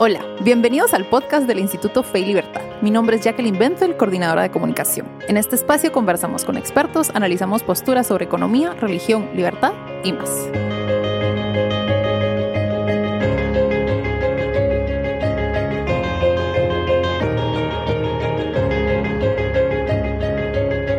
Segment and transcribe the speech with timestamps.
[0.00, 2.62] Hola, bienvenidos al podcast del Instituto Fe y Libertad.
[2.82, 5.08] Mi nombre es Jacqueline Benfeld, coordinadora de comunicación.
[5.26, 9.72] En este espacio conversamos con expertos, analizamos posturas sobre economía, religión, libertad
[10.04, 10.30] y más.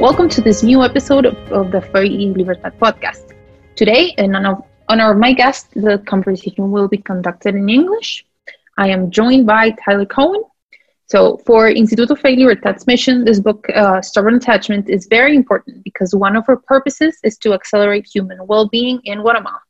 [0.00, 3.30] Welcome to this new episode of, of the Fe y Libertad podcast.
[3.76, 8.26] Today, in honor of my guest, the conversation will be conducted in English.
[8.80, 10.42] I am joined by Tyler Cowen.
[11.04, 16.14] So, for Instituto y Libertad's mission, this book, uh, Stubborn Attachment, is very important because
[16.14, 19.60] one of our purposes is to accelerate human well being in Guatemala.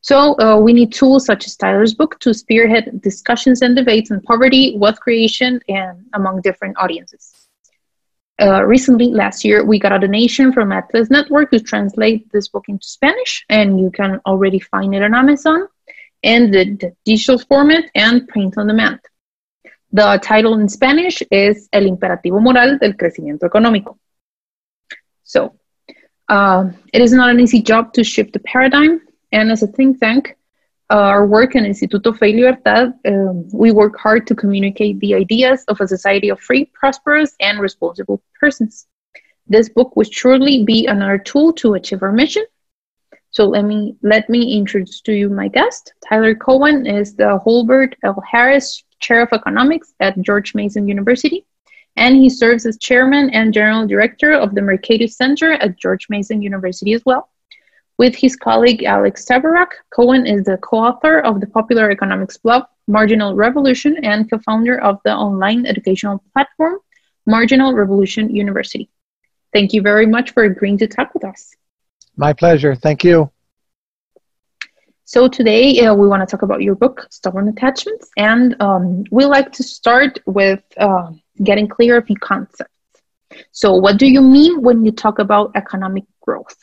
[0.00, 4.22] So, uh, we need tools such as Tyler's book to spearhead discussions and debates on
[4.22, 7.48] poverty, wealth creation, and among different audiences.
[8.40, 12.64] Uh, recently, last year, we got a donation from Atlas Network to translate this book
[12.68, 15.68] into Spanish, and you can already find it on Amazon
[16.28, 19.00] in the, digital format and print on demand.
[19.92, 23.96] The title in Spanish is El Imperativo Moral del Crecimiento Económico.
[25.24, 25.54] So,
[26.28, 29.00] uh, it is not an easy job to shift the paradigm,
[29.32, 30.36] and as a think tank,
[30.90, 35.64] uh, our work in Instituto Fe Libertad, um, we work hard to communicate the ideas
[35.68, 38.86] of a society of free, prosperous, and responsible persons.
[39.46, 42.44] This book would surely be another tool to achieve our mission.
[43.38, 45.94] So let me let me introduce to you my guest.
[46.04, 48.20] Tyler Cowen is the Holbert L.
[48.28, 51.46] Harris Chair of Economics at George Mason University,
[51.94, 56.42] and he serves as chairman and general director of the Mercatus Center at George Mason
[56.42, 57.30] University as well.
[57.96, 63.36] With his colleague Alex Tabarrok, Cowen is the co-author of the popular economics blog Marginal
[63.36, 66.80] Revolution and co-founder of the online educational platform
[67.24, 68.90] Marginal Revolution University.
[69.52, 71.54] Thank you very much for agreeing to talk with us.
[72.18, 72.74] My pleasure.
[72.74, 73.30] Thank you.
[75.04, 79.24] So today uh, we want to talk about your book, Stubborn Attachments, and um, we
[79.24, 81.12] like to start with uh,
[81.44, 82.74] getting clear of few concepts.
[83.52, 86.56] So, what do you mean when you talk about economic growth?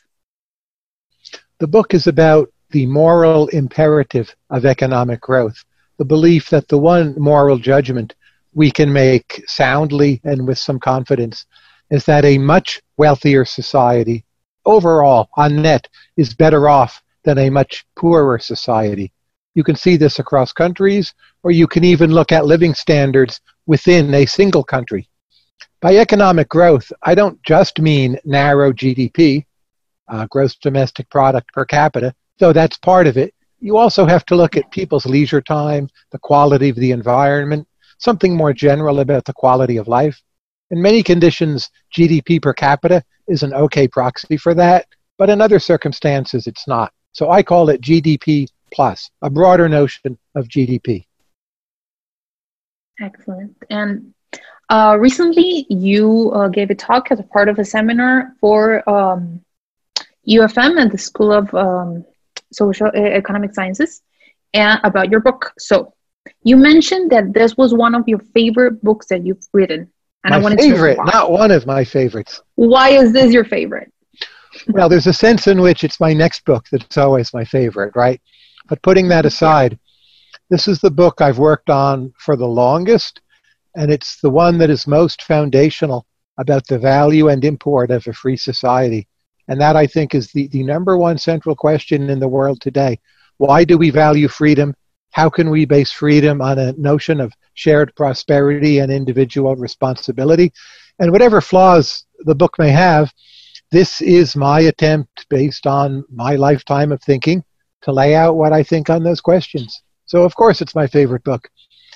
[1.58, 5.64] The book is about the moral imperative of economic growth,
[5.96, 8.14] the belief that the one moral judgment
[8.52, 11.46] we can make soundly and with some confidence
[11.90, 14.24] is that a much wealthier society
[14.66, 19.12] overall, on net, is better off than a much poorer society.
[19.54, 24.12] You can see this across countries, or you can even look at living standards within
[24.12, 25.08] a single country.
[25.80, 29.46] By economic growth, I don't just mean narrow GDP,
[30.08, 33.34] uh, gross domestic product per capita, though that's part of it.
[33.60, 37.66] You also have to look at people's leisure time, the quality of the environment,
[37.98, 40.20] something more general about the quality of life.
[40.70, 44.86] In many conditions, GDP per capita is an okay proxy for that,
[45.18, 46.92] but in other circumstances, it's not.
[47.12, 51.06] So I call it GDP plus, a broader notion of GDP.
[53.00, 53.56] Excellent.
[53.70, 54.14] And
[54.68, 59.44] uh, recently, you uh, gave a talk as a part of a seminar for um,
[60.28, 62.04] UFM at the School of um,
[62.52, 64.02] Social Economic Sciences
[64.54, 65.52] and about your book.
[65.58, 65.94] So
[66.42, 69.90] you mentioned that this was one of your favorite books that you've written.
[70.26, 72.42] And my I wanted favorite, to not one of my favorites.
[72.56, 73.92] Why is this your favorite?
[74.68, 78.20] well, there's a sense in which it's my next book that's always my favorite, right?
[78.68, 79.78] But putting that aside,
[80.50, 83.20] this is the book I've worked on for the longest,
[83.76, 86.06] and it's the one that is most foundational
[86.38, 89.06] about the value and import of a free society.
[89.48, 92.98] And that, I think, is the, the number one central question in the world today.
[93.36, 94.74] Why do we value freedom?
[95.12, 100.52] How can we base freedom on a notion of shared prosperity and individual responsibility?
[101.00, 103.12] And whatever flaws the book may have,
[103.72, 107.42] this is my attempt, based on my lifetime of thinking,
[107.82, 109.82] to lay out what I think on those questions.
[110.04, 111.48] So, of course, it's my favorite book.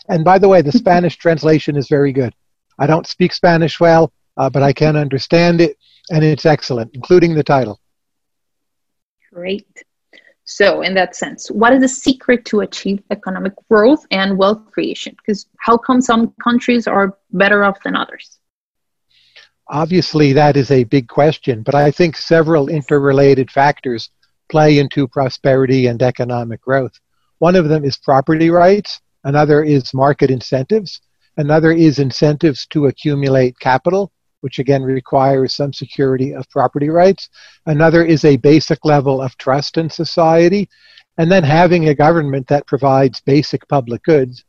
[0.08, 2.34] And by the way, the Spanish translation is very good.
[2.78, 5.76] I don't speak Spanish well, uh, but I can understand it
[6.10, 7.80] and it's excellent, including the title.
[9.32, 9.84] Great.
[10.50, 15.14] So, in that sense, what is the secret to achieve economic growth and wealth creation?
[15.16, 18.40] Because how come some countries are better off than others?
[19.68, 24.10] Obviously, that is a big question, but I think several interrelated factors
[24.50, 26.98] play into prosperity and economic growth.
[27.38, 31.00] One of them is property rights, another is market incentives,
[31.36, 37.28] another is incentives to accumulate capital, which again requires some security of property rights.
[37.66, 40.68] Another is a basic level of trust in society.
[41.18, 44.44] And then having a government that provides basic public goods.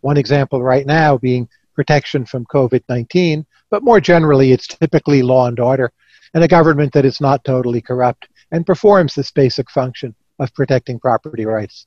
[0.00, 5.46] One example right now being protection from COVID 19, but more generally, it's typically law
[5.46, 5.92] and order,
[6.34, 10.98] and a government that is not totally corrupt and performs this basic function of protecting
[10.98, 11.86] property rights.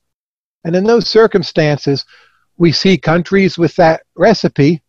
[0.64, 2.04] And in those circumstances,
[2.56, 4.82] we see countries with that recipe,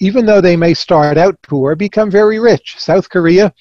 [0.00, 2.76] even though they may start out poor, become very rich.
[2.78, 3.52] South Korea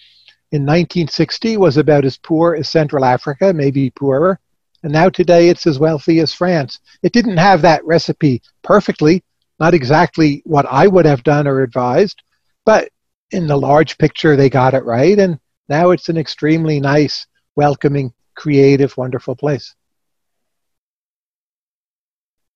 [0.52, 4.40] in 1960 was about as poor as Central Africa, maybe poorer.
[4.84, 6.80] And now today it's as wealthy as France.
[7.02, 9.24] It didn't have that recipe perfectly,
[9.60, 12.22] not exactly what I would have done or advised,
[12.66, 12.90] but
[13.32, 15.18] in the large picture they got it right.
[15.18, 17.26] And now it's an extremely nice,
[17.56, 19.76] welcoming, creative, wonderful place.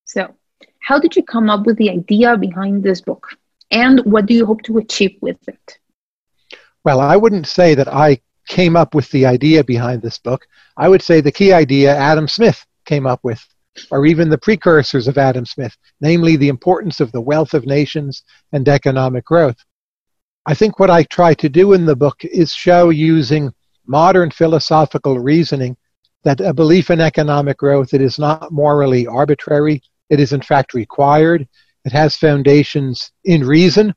[0.06, 0.36] So,
[0.80, 3.28] how did you come up with the idea behind this book?
[3.72, 5.80] And what do you hope to achieve with it?
[6.84, 10.46] Well, I wouldn't say that I came up with the idea behind this book.
[10.78, 13.42] I would say the key idea Adam Smith came up with,
[13.92, 18.24] or even the precursors of Adam Smith, namely the importance of the wealth of nations
[18.52, 19.58] and economic growth.
[20.46, 23.54] I think what I try to do in the book is show using
[23.86, 25.78] modern philosophical reasoning
[26.24, 30.74] that a belief in economic growth it is not morally arbitrary it is in fact
[30.74, 31.48] required
[31.86, 33.94] it has foundations in reason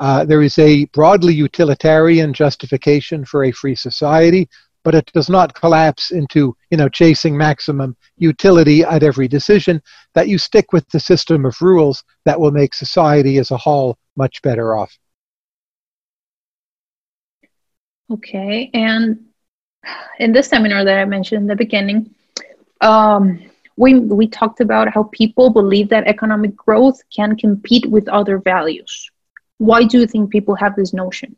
[0.00, 4.48] uh, there is a broadly utilitarian justification for a free society,
[4.82, 9.80] but it does not collapse into you know chasing maximum utility at every decision.
[10.14, 13.98] That you stick with the system of rules that will make society as a whole
[14.16, 14.96] much better off.
[18.10, 19.20] Okay, and
[20.18, 22.14] in this seminar that I mentioned in the beginning,
[22.80, 23.49] um,
[23.82, 23.90] we
[24.20, 29.10] we talked about how people believe that economic growth can compete with other values
[29.60, 31.36] why do you think people have this notion?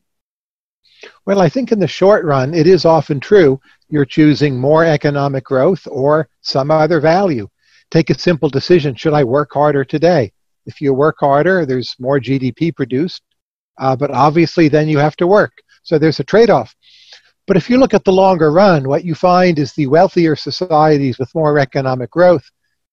[1.27, 5.45] Well, I think in the short run, it is often true you're choosing more economic
[5.45, 7.49] growth or some other value.
[7.91, 10.33] Take a simple decision should I work harder today?
[10.67, 13.23] If you work harder, there's more GDP produced,
[13.79, 15.53] uh, but obviously then you have to work.
[15.83, 16.73] So there's a trade off.
[17.47, 21.19] But if you look at the longer run, what you find is the wealthier societies
[21.19, 22.49] with more economic growth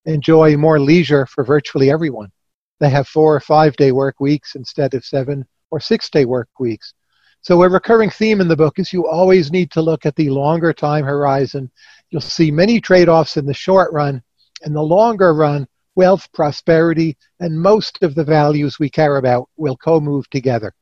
[0.06, 2.32] enjoy more leisure for virtually everyone.
[2.80, 6.50] They have four or five day work weeks instead of seven or six day work
[6.60, 6.94] weeks.
[7.42, 10.30] So, a recurring theme in the book is you always need to look at the
[10.30, 11.72] longer time horizon.
[12.10, 14.22] You'll see many trade offs in the short run.
[14.66, 19.78] In the longer run, wealth, prosperity, and most of the values we care about will
[19.78, 20.74] co move together.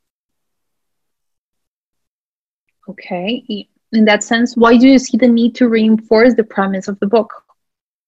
[2.90, 3.68] Okay.
[3.94, 7.08] In that sense, why do you see the need to reinforce the premise of the
[7.08, 7.32] book?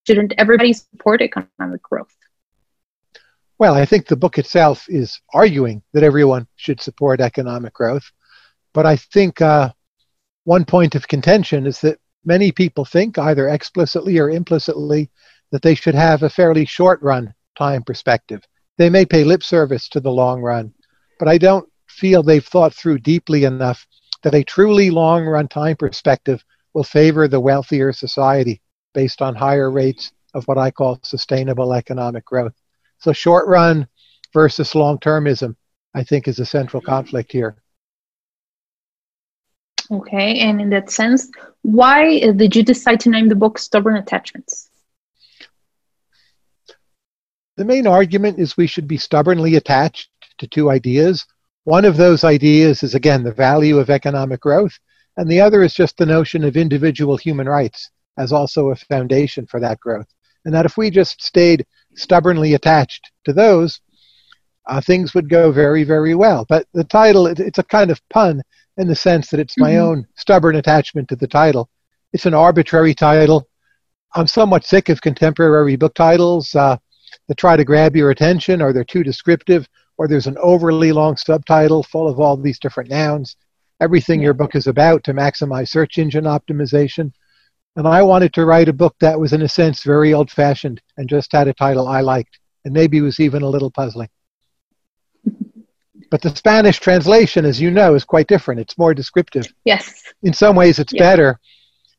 [0.07, 2.15] Shouldn't everybody support economic growth?
[3.57, 8.09] Well, I think the book itself is arguing that everyone should support economic growth.
[8.73, 9.71] But I think uh,
[10.45, 15.09] one point of contention is that many people think, either explicitly or implicitly,
[15.51, 18.41] that they should have a fairly short run time perspective.
[18.77, 20.73] They may pay lip service to the long run,
[21.17, 23.85] but I don't feel they've thought through deeply enough
[24.23, 26.43] that a truly long run time perspective
[26.73, 28.61] will favor the wealthier society
[28.93, 32.53] based on higher rates of what I call sustainable economic growth.
[32.99, 33.87] So short run
[34.33, 35.55] versus long termism,
[35.93, 37.55] I think, is a central conflict here.
[39.91, 41.31] Okay, and in that sense,
[41.63, 44.69] why did you decide to name the book Stubborn Attachments?
[47.57, 51.25] The main argument is we should be stubbornly attached to two ideas.
[51.69, 54.79] One of those ideas is, again, the value of economic growth,
[55.17, 59.45] and the other is just the notion of individual human rights as also a foundation
[59.45, 60.07] for that growth.
[60.45, 63.81] And that if we just stayed stubbornly attached to those,
[64.65, 66.43] uh, things would go very, very well.
[66.49, 68.41] But the title, it, it's a kind of pun
[68.77, 69.83] in the sense that it's my mm-hmm.
[69.83, 71.69] own stubborn attachment to the title.
[72.13, 73.47] It's an arbitrary title.
[74.15, 76.77] I'm somewhat sick of contemporary book titles uh,
[77.27, 81.17] that try to grab your attention, or they're too descriptive, or there's an overly long
[81.17, 83.35] subtitle full of all these different nouns.
[83.81, 87.11] Everything your book is about to maximize search engine optimization.
[87.75, 90.81] And I wanted to write a book that was, in a sense, very old fashioned
[90.95, 94.07] and just had a title I liked, and maybe was even a little puzzling.
[96.09, 98.61] But the Spanish translation, as you know, is quite different.
[98.61, 99.53] It's more descriptive.
[99.65, 100.01] Yes.
[100.23, 101.37] In some ways, it's better.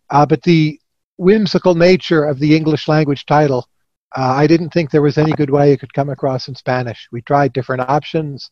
[0.08, 0.80] Uh, but the
[1.18, 3.68] whimsical nature of the English language title,
[4.16, 7.08] uh, I didn't think there was any good way it could come across in Spanish.
[7.12, 8.50] We tried different options.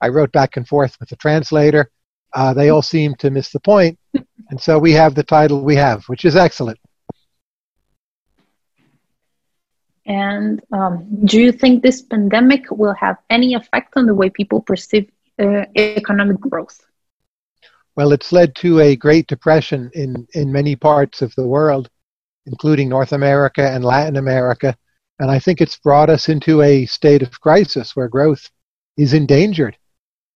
[0.00, 1.90] I wrote back and forth with the translator.
[2.34, 3.98] Uh, they all seemed to miss the point.
[4.50, 6.78] And so we have the title we have, which is excellent.
[10.06, 14.62] And um, do you think this pandemic will have any effect on the way people
[14.62, 16.80] perceive uh, economic growth?
[17.94, 21.90] Well, it's led to a Great Depression in, in many parts of the world,
[22.46, 24.74] including North America and Latin America.
[25.18, 28.50] And I think it's brought us into a state of crisis where growth
[28.96, 29.76] is endangered.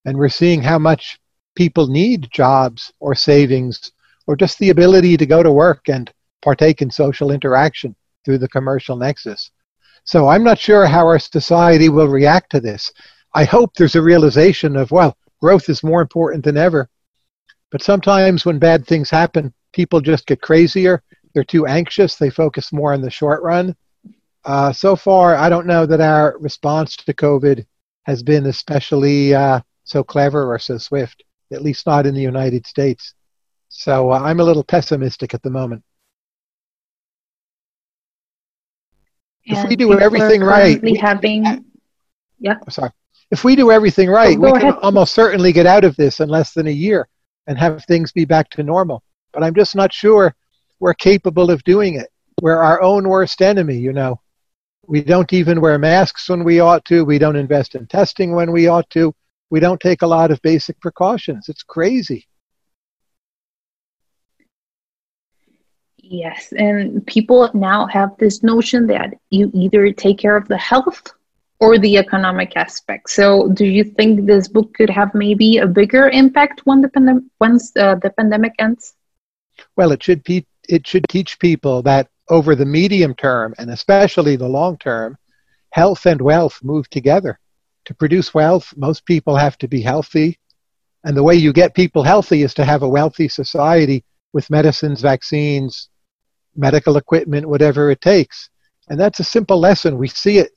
[0.04, 1.18] And we're seeing how much
[1.54, 3.92] people need jobs or savings
[4.26, 6.12] or just the ability to go to work and
[6.42, 9.50] partake in social interaction through the commercial nexus.
[10.04, 12.92] So I'm not sure how our society will react to this.
[13.34, 16.88] I hope there's a realization of, well, growth is more important than ever.
[17.70, 21.02] But sometimes when bad things happen, people just get crazier.
[21.32, 22.16] They're too anxious.
[22.16, 23.74] They focus more on the short run.
[24.44, 27.64] Uh, so far, I don't know that our response to COVID
[28.04, 31.22] has been especially uh, so clever or so swift,
[31.52, 33.14] at least not in the United States.
[33.68, 35.82] So uh, I'm a little pessimistic at the moment.
[39.46, 41.64] And if we do everything right, we, having,
[42.38, 42.54] yeah.
[42.62, 42.90] I'm sorry.
[43.30, 44.74] If we do everything right, Oh, we can ahead.
[44.82, 47.08] almost certainly get out of this in less than a year
[47.46, 49.02] and have things be back to normal.
[49.32, 50.34] But I'm just not sure
[50.80, 52.08] we're capable of doing it.
[52.40, 54.20] We're our own worst enemy, you know.
[54.86, 57.04] We don't even wear masks when we ought to.
[57.04, 59.14] We don't invest in testing when we ought to.
[59.50, 61.48] We don't take a lot of basic precautions.
[61.48, 62.26] It's crazy.
[65.98, 71.12] Yes, and people now have this notion that you either take care of the health
[71.60, 73.08] or the economic aspect.
[73.08, 77.30] So, do you think this book could have maybe a bigger impact when the pandem-
[77.40, 78.94] once uh, the pandemic ends?
[79.76, 84.36] Well, it should be it should teach people that over the medium term and especially
[84.36, 85.16] the long term,
[85.70, 87.38] health and wealth move together.
[87.84, 90.38] To produce wealth, most people have to be healthy,
[91.04, 95.02] and the way you get people healthy is to have a wealthy society with medicines,
[95.02, 95.90] vaccines,
[96.56, 98.48] medical equipment, whatever it takes.
[98.88, 99.98] And that's a simple lesson.
[99.98, 100.52] We see it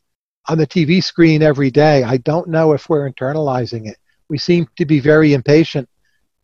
[0.48, 2.04] on the TV screen every day.
[2.04, 3.98] I don't know if we're internalizing it.
[4.30, 5.90] We seem to be very impatient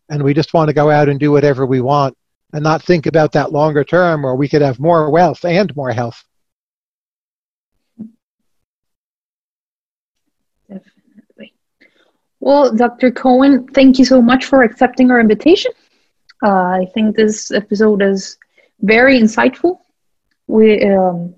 [0.10, 2.18] and we just want to go out and do whatever we want
[2.54, 5.92] and not think about that longer term where we could have more wealth and more
[5.92, 6.24] health.
[10.68, 11.54] Definitely.
[12.40, 13.12] Well, Dr.
[13.12, 15.72] Cowen, thank you so much for accepting our invitation.
[16.44, 16.50] Uh,
[16.82, 18.38] I think this episode is
[18.82, 19.80] very insightful.
[20.48, 21.36] We um,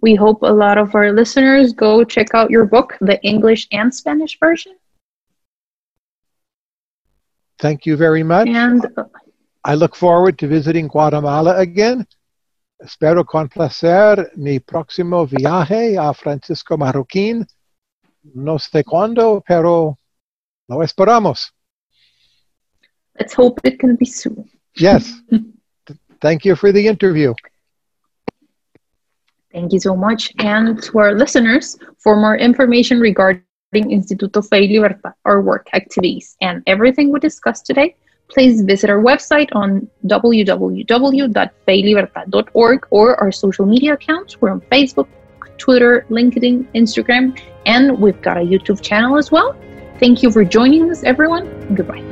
[0.00, 3.94] we hope a lot of our listeners go check out your book, the English and
[3.94, 4.74] Spanish version.
[7.60, 8.48] Thank you very much.
[8.48, 9.04] And uh,
[9.64, 12.06] I look forward to visiting Guatemala again.
[12.80, 17.46] Espero con placer mi próximo viaje a Francisco Marroquín.
[18.34, 19.98] No sé cuándo, pero
[20.68, 21.52] lo esperamos.
[23.18, 24.48] let's hope it can be soon.
[24.76, 25.20] Yes.
[26.20, 27.34] Thank you for the interview.
[29.52, 30.32] Thank you so much.
[30.38, 36.36] And to our listeners, for more information regarding Instituto Fe y Libertad, our work activities,
[36.40, 37.96] and everything we discussed today,
[38.28, 44.40] please visit our website on www.feylibertad.org or our social media accounts.
[44.40, 45.08] We're on Facebook,
[45.58, 49.54] Twitter, LinkedIn, Instagram, and we've got a YouTube channel as well.
[50.00, 51.74] Thank you for joining us, everyone.
[51.74, 52.11] Goodbye.